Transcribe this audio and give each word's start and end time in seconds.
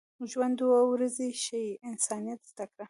ژوند 0.31 0.55
دوه 0.61 0.79
ورځې 0.91 1.29
شي، 1.43 1.65
انسانیت 1.89 2.39
زده 2.51 2.65
کړه. 2.71 2.79